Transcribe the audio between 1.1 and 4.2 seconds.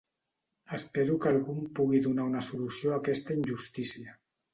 que algú em pugui donar una solució a aquesta injustícia.